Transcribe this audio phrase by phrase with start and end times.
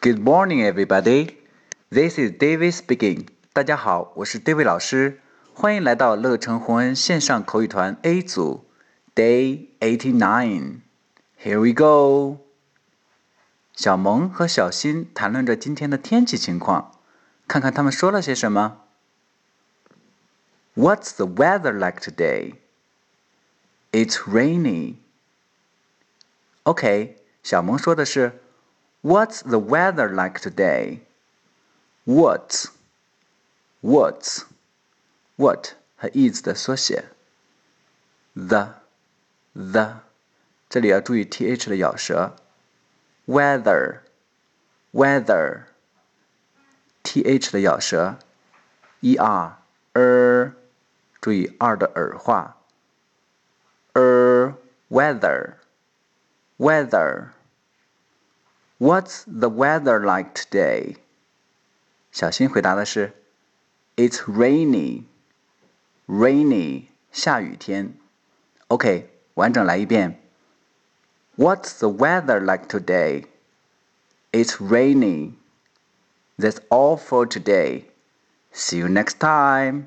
[0.00, 1.36] Good morning, everybody.
[1.90, 3.26] This is David speaking.
[3.52, 5.20] 大家好，我是 David 老师，
[5.54, 8.64] 欢迎来到乐成红恩线上口语团 A 组，
[9.14, 10.80] Day eighty nine.
[11.42, 12.38] Here we go.
[13.74, 16.92] 小萌和小新谈论着今天的天气情况，
[17.46, 18.82] 看看他们说了些什么。
[20.74, 22.54] What's the weather like today?
[23.92, 24.96] It's rainy.
[26.64, 28.40] OK，小萌说的是
[29.02, 31.02] What's the weather like today?
[32.04, 32.66] What?
[33.80, 34.44] What?
[35.36, 37.04] What 和 is 的缩写。
[38.34, 38.74] The,
[39.54, 40.00] the，
[40.68, 42.36] 这里要注意 th 的咬舌。
[43.26, 44.00] Weather,
[44.92, 45.64] weather,
[47.02, 48.18] th 的咬舌。
[49.02, 49.56] er,
[49.94, 50.52] er，
[51.20, 52.56] 注意 r 的耳化。
[53.94, 54.54] er,
[54.88, 55.54] weather,
[56.58, 57.30] weather.
[58.80, 60.96] What's the weather like today?
[62.12, 63.14] 小新回答的是，
[63.96, 65.04] It's rainy.
[66.06, 67.94] Rainy，下雨天。
[68.68, 70.20] OK，完整来一遍。
[71.36, 73.26] What's the weather like today?
[74.32, 75.34] It's rainy.
[76.38, 77.84] That's all for today.
[78.52, 79.86] See you next time.